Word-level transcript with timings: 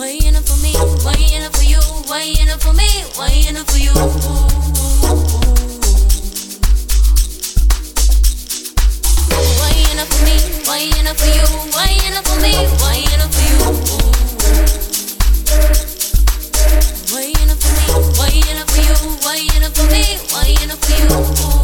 You 0.00 0.28
enough 0.28 0.46
for 0.46 0.56
me? 0.62 0.72
You 0.72 1.36
enough 1.36 1.54
for 1.54 1.62
you? 1.62 1.76
You 1.76 2.40
enough 2.42 2.62
for 2.62 2.72
me? 2.72 2.88
You 3.28 3.50
enough 3.50 3.66
for 3.68 3.76
you? 3.76 3.84
You 3.84 3.92
enough 9.92 10.08
for 10.08 10.24
me? 10.24 10.36
Why 10.64 10.78
you 10.78 10.96
you 11.84 12.00
enough 12.08 12.24
for 12.24 12.40
me? 12.40 12.64
Why 12.80 12.96
you? 13.44 13.60
Why 17.12 17.28
you 17.28 17.36
for 17.60 17.68
me? 17.76 17.84
You 18.00 18.08
enough 18.48 18.64
for 18.70 18.80
you? 18.80 18.96
Why 19.20 19.36
you 19.36 19.52
for 19.76 19.84
me? 19.92 20.16
Why 20.32 20.48
you 20.48 20.64
for 20.80 20.96
you? 21.54 21.59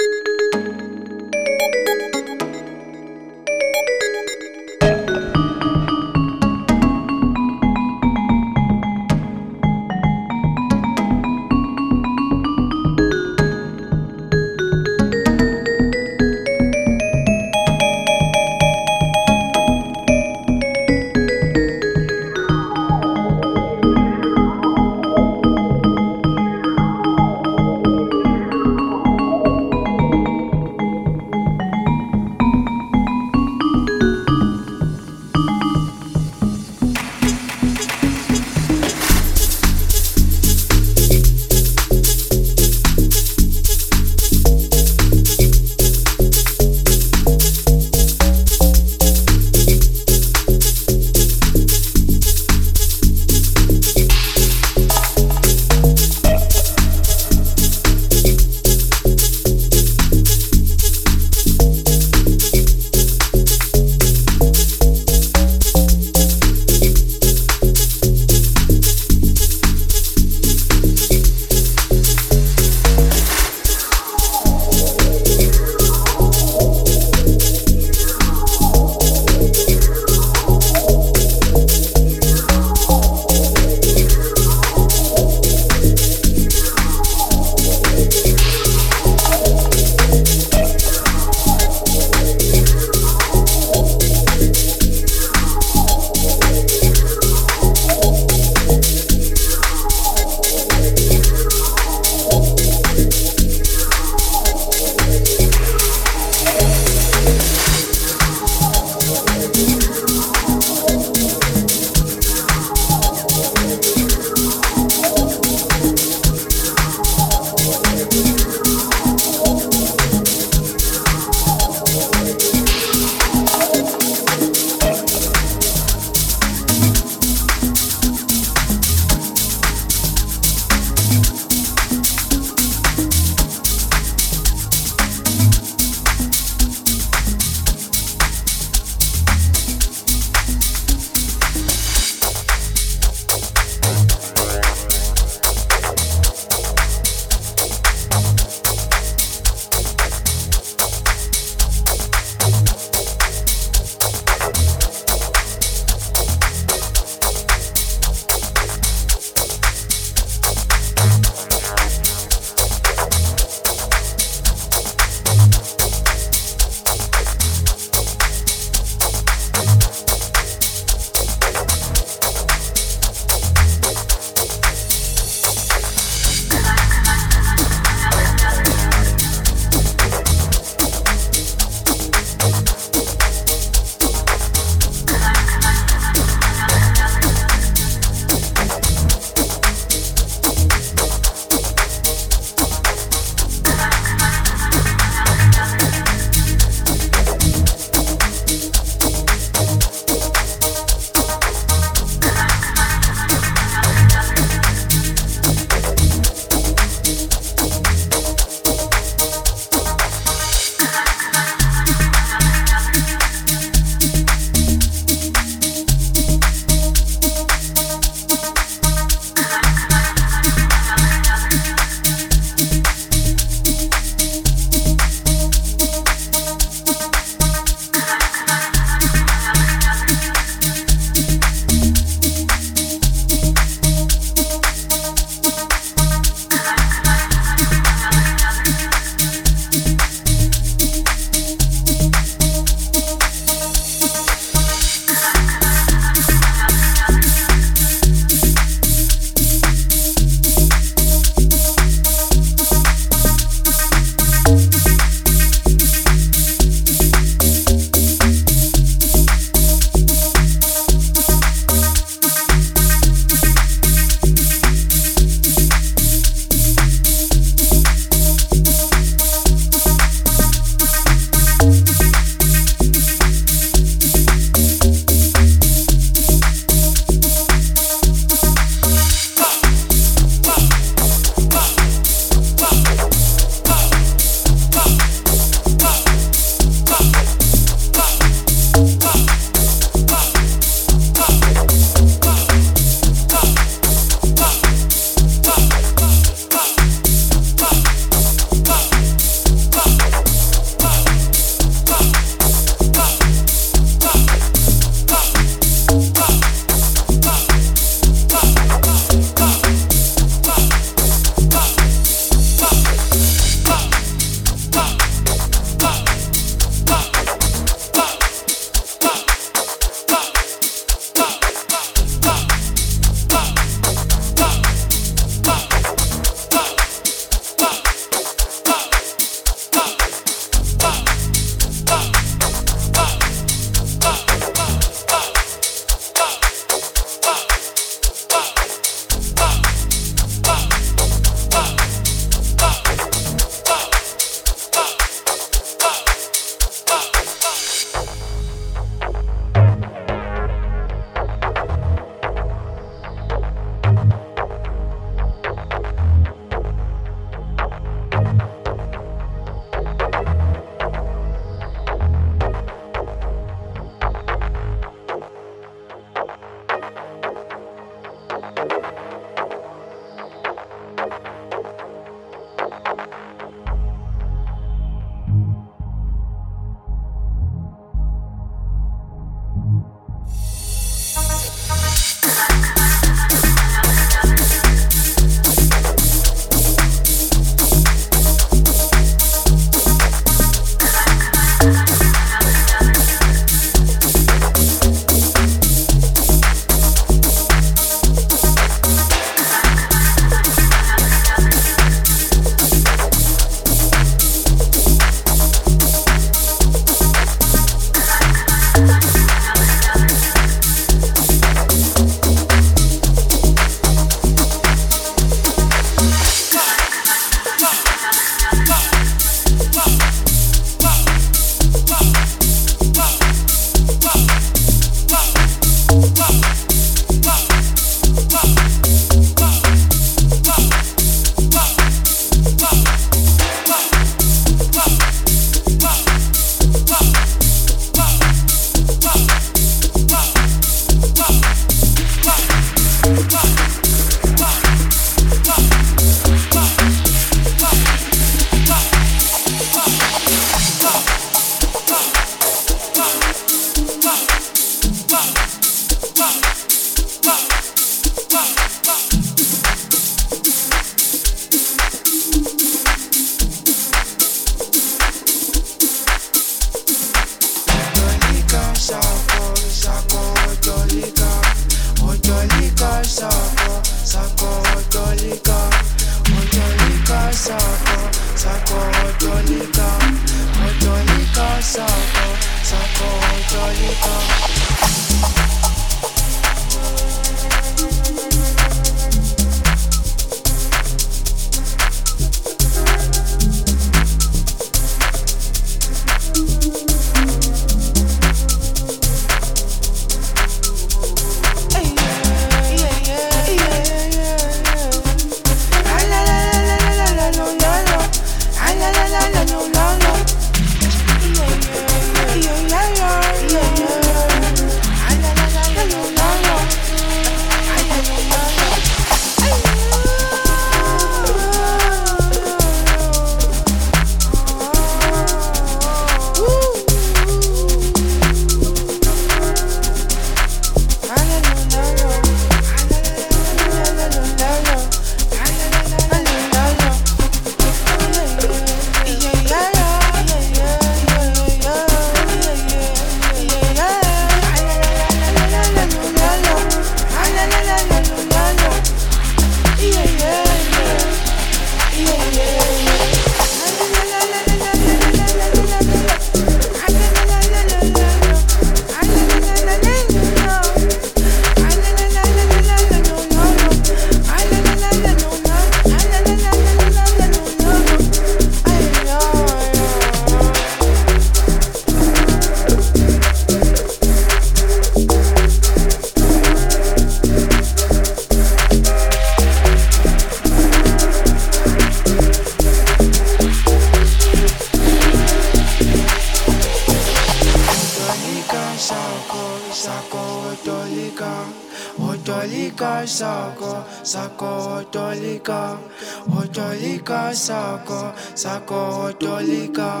Sako 598.42 598.80
otolika 599.04 600.00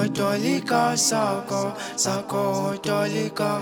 otolika 0.00 0.96
sako 0.96 1.72
sako 1.96 2.42
otolika 2.70 3.60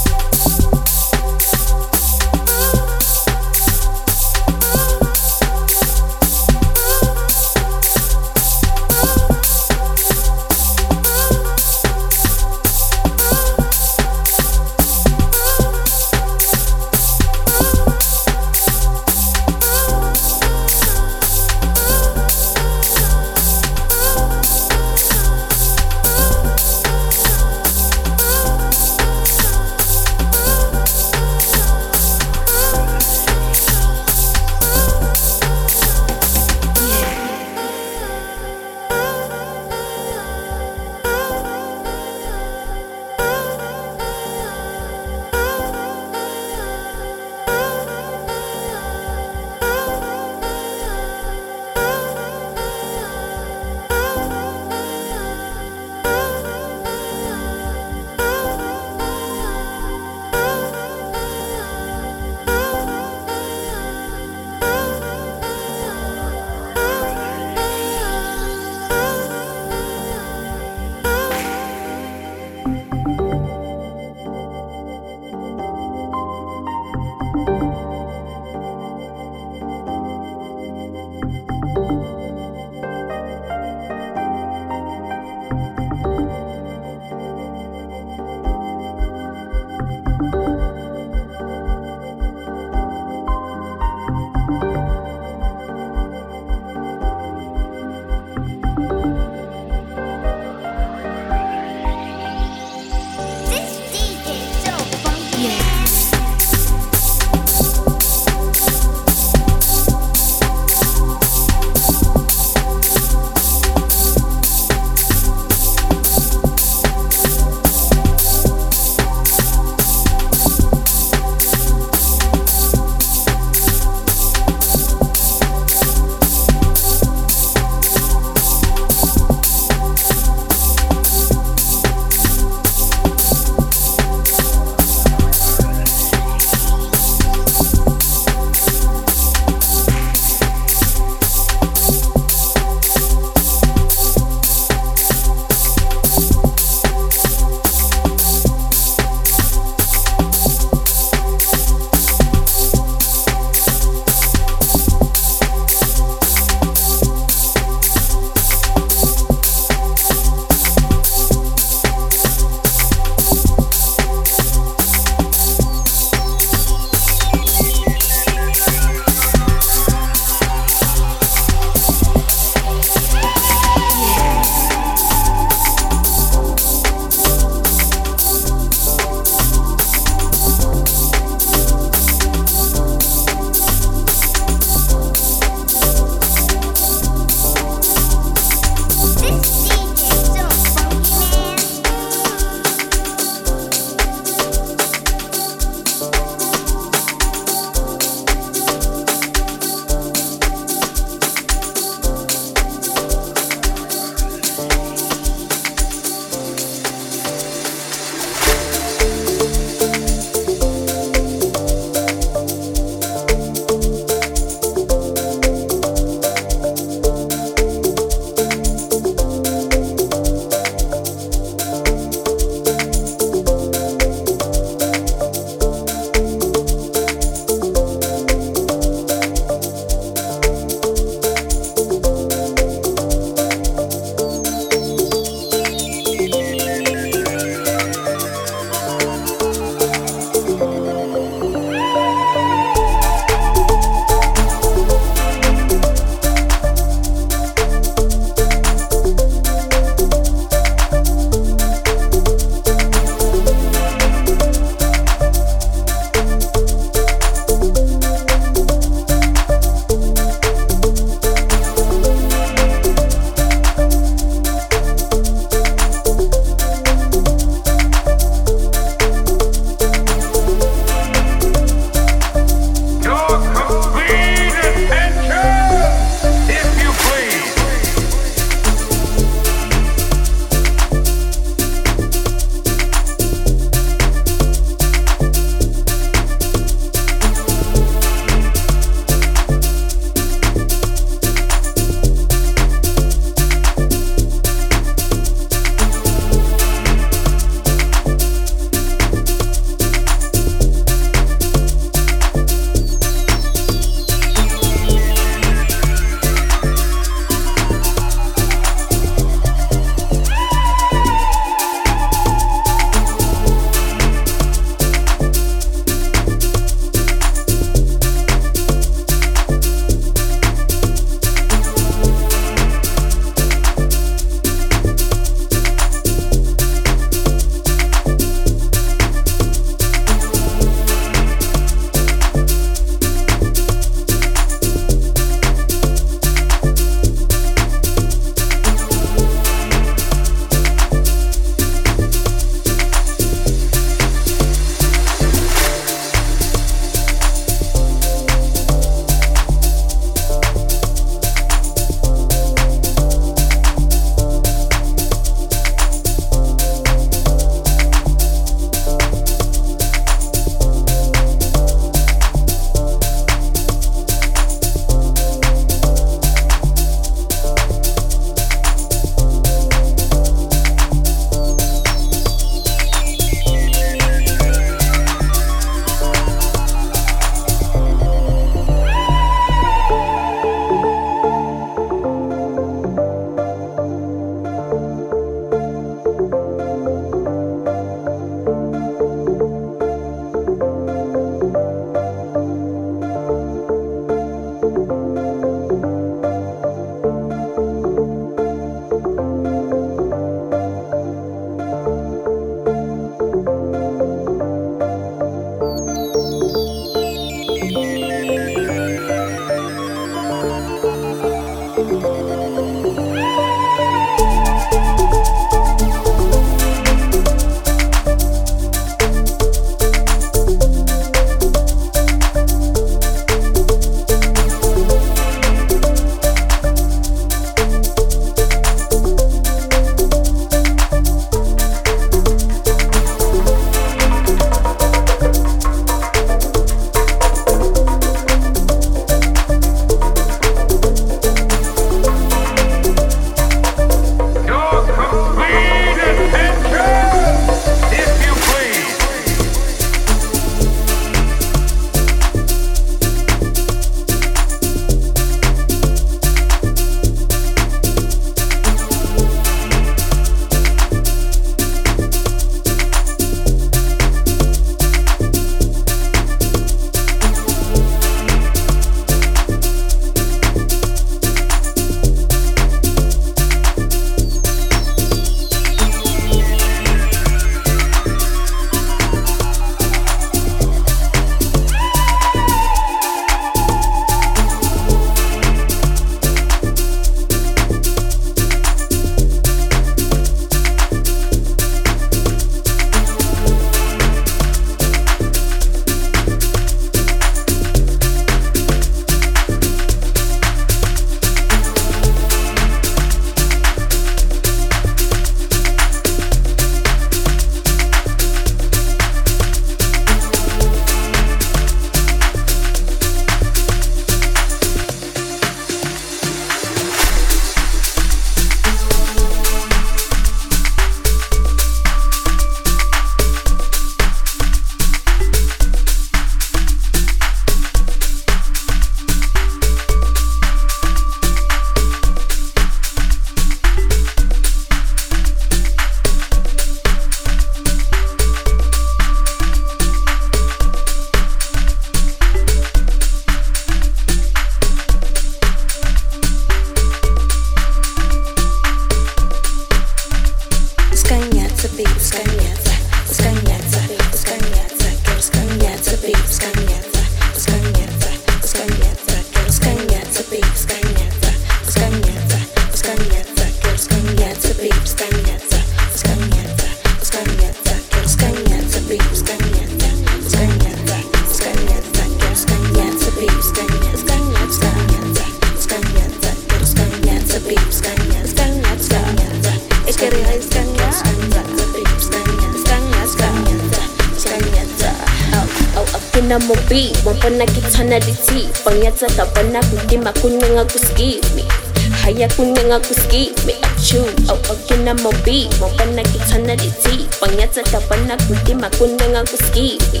Wampana 595.26 596.02
kitana 596.02 596.56
diti 596.56 597.06
Panyata 597.20 597.62
tabana 597.62 598.16
kudima 598.16 598.70
kunenga 598.70 599.24
kuskive 599.24 599.92
me 599.92 600.00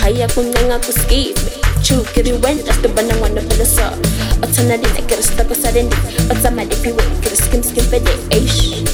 Haya 0.00 0.28
kunenga 0.28 0.78
kuskive 0.78 1.34
me 1.44 1.50
Chu 1.82 2.04
kiri 2.14 2.32
wenda 2.32 2.72
Stabana 2.72 3.14
wana 3.22 3.40
pala 3.40 3.64
sa 3.66 3.90
Otana 4.42 4.76
dina 4.76 5.00
kira 5.08 5.22
stako 5.22 5.54
sarendi 5.54 5.96
Otama 6.30 6.64
di 6.68 6.76
piwe 6.76 7.02
kira 7.20 7.36
skim 7.36 7.62
pede 7.90 8.10
Eish. 8.30 8.84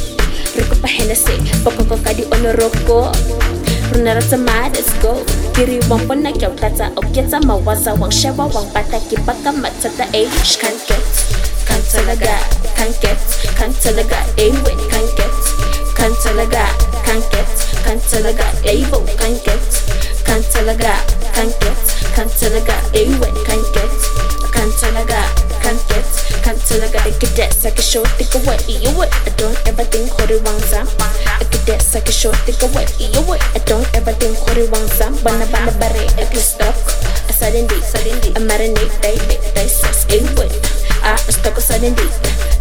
Riko 0.57 0.75
pa 0.81 0.89
Hennessy 0.89 1.37
Pokoko 1.65 1.97
kadi 2.05 2.23
onoroko. 2.31 3.13
Runa 3.93 4.15
ra 4.15 4.21
tsamaya 4.23 4.71
let's 4.73 4.93
go. 5.03 5.19
Kiri 5.55 5.81
wang 5.91 6.07
pona 6.09 6.33
kyautata 6.33 6.93
O 6.97 7.03
ketsa 7.13 7.41
mawaza 7.45 7.93
wang 7.99 8.11
shewa 8.11 8.47
wang 8.55 8.71
bata 8.73 9.01
Ki 9.11 9.17
baka 9.27 9.53
matata 9.53 10.07
eh 10.15 10.31
Sh 10.45 10.57
can't 10.57 10.81
get 10.89 11.05
Can't 11.67 11.85
talaga 11.91 12.39
Can't 12.77 12.97
get 13.03 13.19
Can't 13.59 13.75
talaga 13.83 14.19
eh 14.39 14.51
wait 14.65 14.81
can't 14.91 15.13
get 15.17 15.36
Can't 15.97 16.17
talaga 16.23 16.65
Can't 17.05 17.25
get 17.33 17.49
Can't 17.85 18.03
talaga 18.07 18.47
eh 18.67 18.85
bo 18.91 19.01
can't 19.19 19.41
get. 19.45 19.63
Can't 20.27 20.45
talaga 20.53 20.93
Can't 21.35 21.55
get 21.61 21.81
Can't 22.15 22.31
talaga 22.41 22.77
eh 22.95 23.11
wait 23.21 23.35
can't 23.49 23.67
get. 23.75 23.93
Can't 24.53 24.73
talaga 24.81 25.21
Can't 25.63 25.83
get 25.89 26.07
Can't 26.45 26.61
talaga 26.69 26.99
They 27.05 27.15
get 27.19 27.33
that 27.37 27.53
Sake 27.53 27.81
short 27.81 28.09
Think 28.19 28.35
away 28.43 28.59
You 28.69 28.91
what 28.97 29.13
I 29.27 29.31
don't 29.37 29.57
ever 29.69 29.85
think 29.85 30.11
Hori 30.19 30.39
wang 30.43 30.61
sam 30.67 30.87
I 31.01 31.45
get 31.51 31.63
that 31.67 31.83
Sake 31.83 32.09
short 32.11 32.37
Think 32.45 32.63
away 32.63 32.87
You 32.99 33.23
what 33.27 33.43
I 33.55 33.59
don't 33.65 33.87
ever 33.95 34.13
think 34.13 34.37
Hori 34.49 34.69
wang 34.69 34.89
sam 34.89 35.15
Bana 35.23 35.47
bana 35.53 35.73
bare 35.79 36.07
I 36.19 36.25
get 36.31 36.43
stuck. 36.43 36.75
I 37.29 37.33
suddenly 37.33 37.81
Suddenly 37.83 38.31
I 38.35 38.41
marinate 38.43 38.95
Day 39.03 39.19
day 39.29 39.41
day 39.55 39.69
sus 39.69 40.07
Eh 40.11 40.25
what 40.35 40.51
I 41.05 41.15
stuck 41.31 41.59
suddenly 41.61 42.09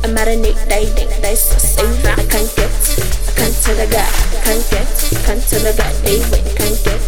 I 0.03 0.07
marinate 0.11 0.59
Day 0.69 0.85
day 0.93 1.09
day 1.21 1.35
sus 1.35 1.77
what 1.81 2.19
I 2.19 2.25
can't 2.27 2.49
get 2.55 3.24
Can't 3.35 3.55
talaga 3.63 4.03
Can't 4.43 4.65
get 4.71 4.87
Can't 5.25 5.43
talaga 5.49 5.85
Eh 6.05 6.21
what 6.29 6.45
can't 6.57 6.79
get 6.85 7.01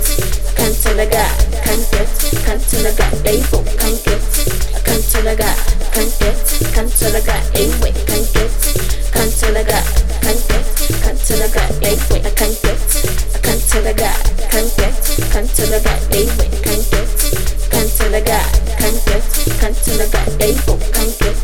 Can't 0.55 0.75
talaga 0.84 1.23
Can't 1.65 1.86
get 1.91 2.09
Can't 2.45 2.61
talaga 2.71 3.05
Eh 3.25 3.41
what 3.51 3.65
can't 3.80 3.99
get 4.05 4.21
can't 4.86 5.03
talaga 5.11 5.49
Can't 5.93 6.13
get 6.19 6.38
Can't 6.73 6.91
talaga 6.91 7.36
Eh 7.55 7.71
what 7.80 7.95
can't 8.07 8.28
get 8.34 8.51
Can't 9.13 9.34
talaga 9.39 9.80
Can't 10.21 10.43
get 10.47 10.65
Can't 11.03 11.19
talaga 11.28 11.63
Eh 11.84 11.97
what 12.09 12.25
I 12.25 12.32
can't 12.32 12.57
get 12.61 12.80
can't 13.43 13.63
talaga 13.71 14.11
Can't 14.51 14.71
get 14.78 14.95
Can't 15.32 15.49
talaga 15.55 15.93
Eh 16.11 16.28
what 16.38 16.51
can't 16.65 16.86
get 16.91 17.09
Can't 17.71 17.91
talaga 17.97 18.39
Can't 18.78 19.01
get 19.05 19.23
Can't 19.59 19.78
Eh 20.41 20.55
what 20.65 20.82
can't 20.93 21.15
get 21.19 21.38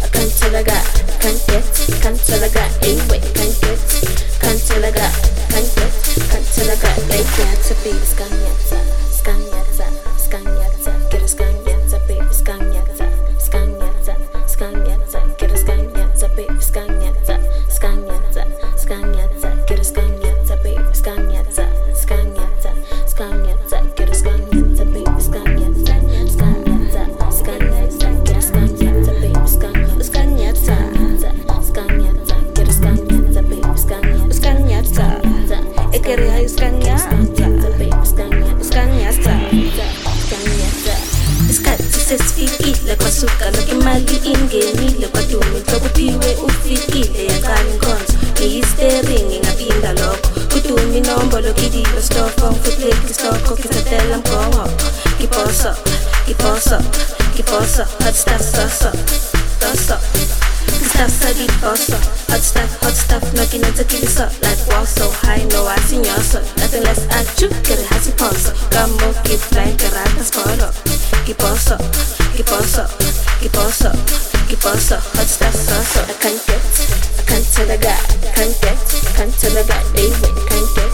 I 0.00 0.08
can't 0.08 0.32
get 0.40 0.40
Can't 0.40 0.40
talaga 0.40 0.78
Eh 1.04 1.10
what 1.10 1.10
can't 1.20 1.46
get 1.46 1.64
Can't 2.02 2.18
talaga 2.18 2.64
Can't 3.34 3.60
get 3.60 4.29
Can't 4.40 4.60
talaga 4.66 5.06
Eh 7.10 7.24
skanyatsa 7.36 7.74
baby 7.84 8.06
skanyatsa 8.12 8.78
skanyatsa 9.12 9.86
skanyatsa 10.16 10.92
girl 11.10 11.26
skanyatsa 11.28 11.60
baby 11.64 11.69
kwasuka 43.00 43.50
lokhu 43.50 43.70
imali 43.70 44.16
ingenile 44.32 45.06
kwadumi 45.08 45.58
lokuphiwe 45.72 46.36
ufikile 46.46 47.24
yaqala 47.26 47.60
inkonzo 47.72 48.12
ngiyisteringi 48.34 49.38
ngaphinda 49.40 49.92
lokho. 49.92 50.28
Kudumi 50.52 50.98
inombolo 50.98 51.52
gidilo 51.52 52.02
stofo 52.02 52.46
ngifuthleki 52.52 53.14
stoko 53.14 53.54
ngizatela 53.54 54.18
mgongo. 54.18 54.64
Ngiboso 55.18 55.70
ngiboso 56.24 56.78
ngiboso 57.34 57.84
hot 58.04 58.14
stuff 58.14 58.42
soso 58.54 58.90
soso. 59.60 59.96
Stasa 60.90 61.32
di 61.34 61.46
boso 61.60 61.96
Hot 62.30 62.40
stuff, 62.42 62.82
hot 62.82 62.94
stuff, 62.94 63.22
knocking 63.34 63.62
at 63.64 63.74
the 63.74 63.84
kiliso. 63.84 64.26
Like 64.42 64.58
wow 64.68 64.84
so 64.84 65.10
high, 65.10 65.44
no 65.50 65.66
I 65.66 65.76
see 65.80 65.96
yoso 65.96 66.40
Nothing 66.56 66.84
less 66.84 67.06
I 67.10 67.24
chook, 67.36 67.50
get 67.64 67.78
it 67.78 67.86
hasi 67.86 68.12
poso 68.12 68.52
Gamo, 68.70 69.12
keep 69.24 69.40
flying, 72.30 72.44
karata 72.44 72.66
sporo 72.66 72.80
Giboso, 72.80 72.86
giboso, 73.40 73.90
giboso, 73.90 73.90
giboso 74.48 74.96
Hot 75.14 75.26
stuff, 75.26 75.54
soso 75.54 76.00
I 76.00 76.14
can't 76.18 76.46
get, 76.46 76.62
I 77.18 77.22
can't 77.22 77.46
tell 77.52 77.70
a 77.70 77.76
guy 77.76 77.96
Can't 78.34 78.60
get, 78.60 78.78
can't 79.16 79.38
tell 79.38 79.56
a 79.56 79.64
guy 79.64 79.82
They 79.94 80.10
wait, 80.20 80.36
can't 80.48 80.68
get, 80.74 80.92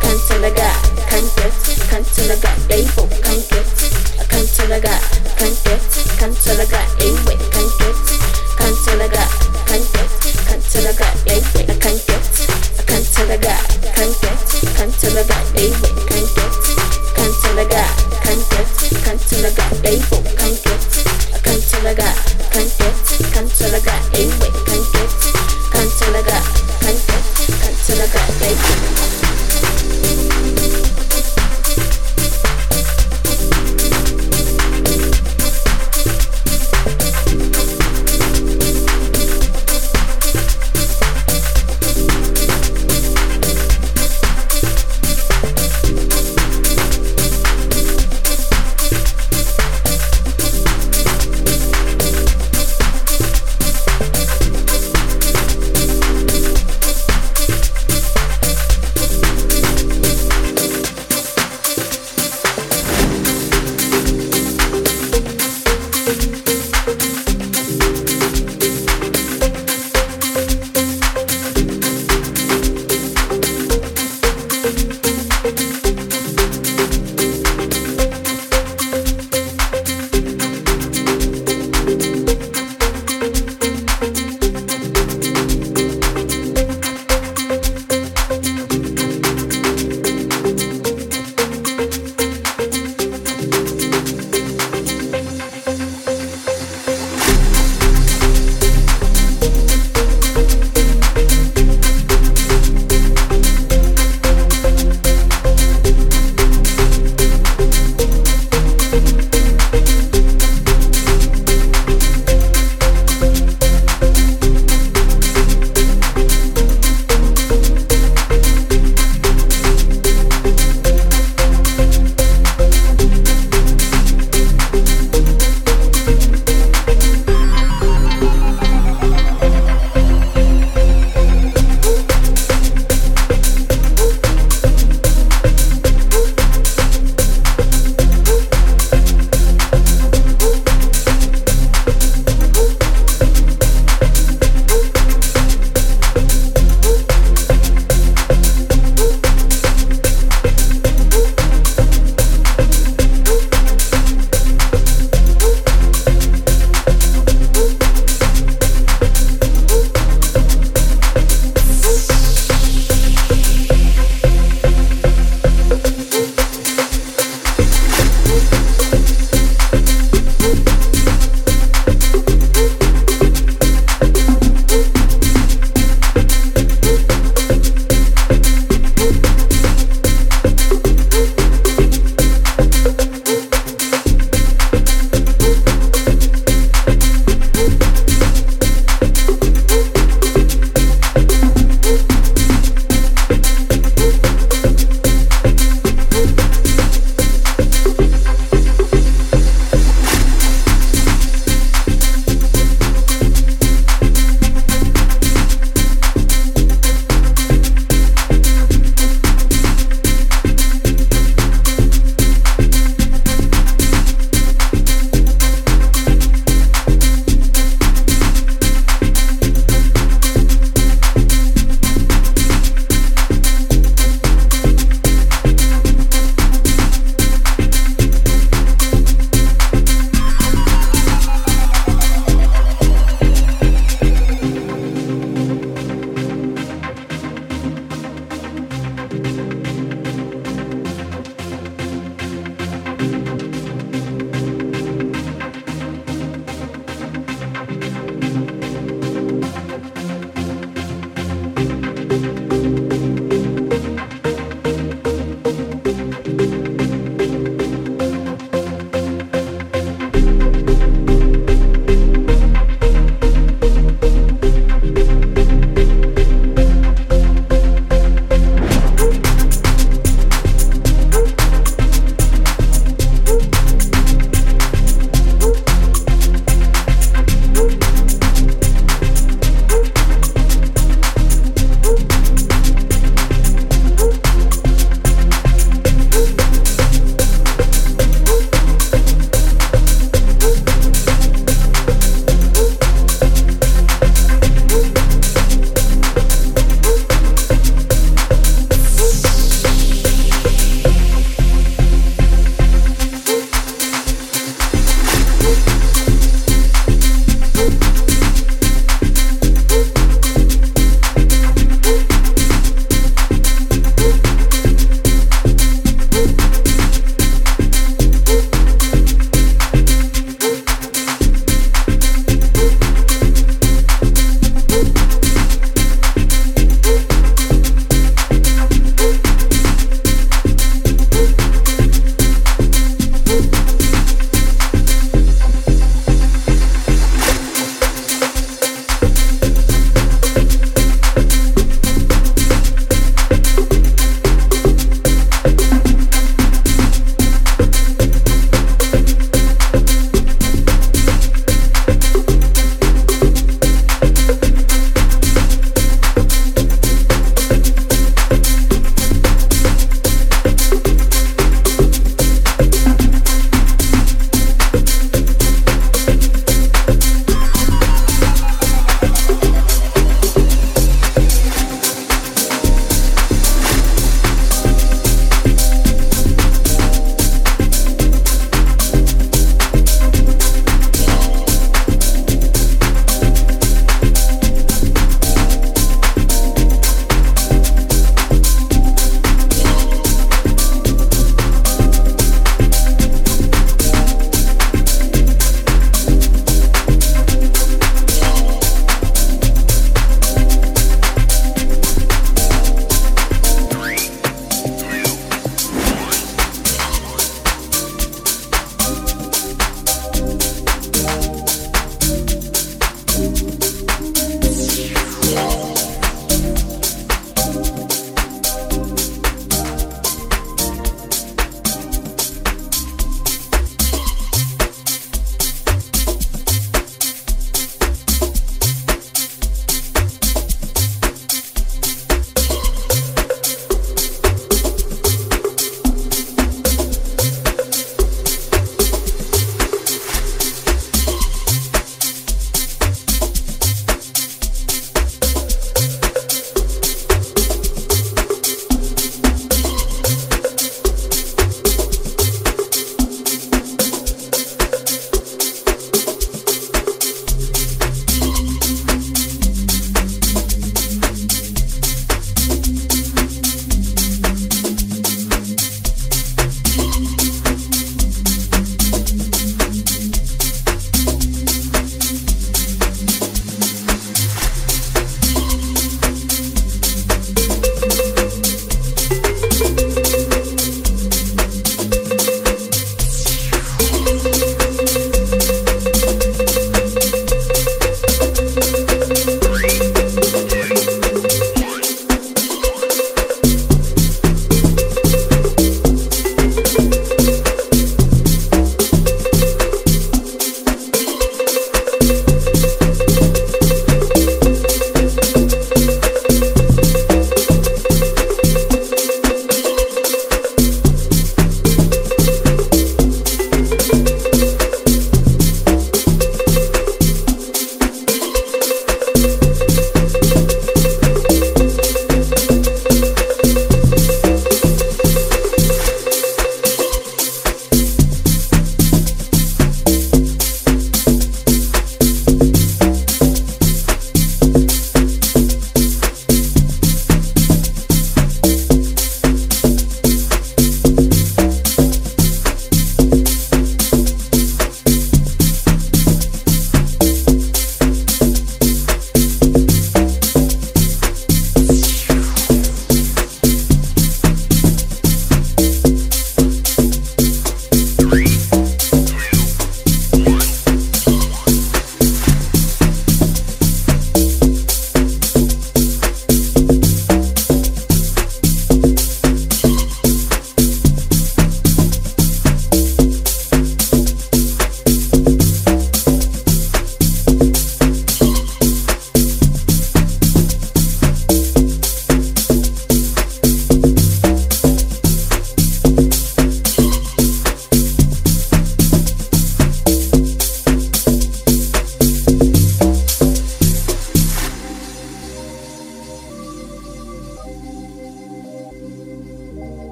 can't 0.00 0.20
tell 0.28 0.44
a 0.44 0.50
guy 0.50 0.72
Can't 1.08 1.30
get, 1.36 1.54
can't 1.88 2.06
tell 2.06 2.30
a 2.30 2.36
guy 2.36 2.54
They 2.68 2.84
vote, 2.94 3.10
can't 3.22 3.44
get 3.50 3.66
I 4.20 4.24
can't 4.24 4.48
tell 4.54 4.72
a 4.72 4.80
guy 4.80 5.00
Can't 5.38 5.58
get, 5.64 5.82
can't 6.18 6.36
tell 6.36 6.60
a 6.60 6.66
guy 6.66 6.86
They 6.98 7.12
wait, 7.26 7.35